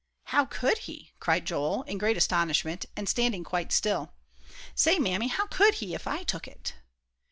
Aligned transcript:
"How 0.33 0.45
could 0.45 0.79
he?" 0.89 1.11
cried 1.19 1.45
Joel, 1.45 1.83
in 1.83 1.99
great 1.99 2.17
astonishment, 2.17 2.87
and 2.97 3.07
standing 3.07 3.43
quite 3.43 3.71
still. 3.71 4.15
"Say, 4.73 4.97
Mammy, 4.97 5.27
how 5.27 5.45
could 5.45 5.75
he, 5.75 5.93
if 5.93 6.07
I 6.07 6.23
took 6.23 6.47
it?" 6.47 6.73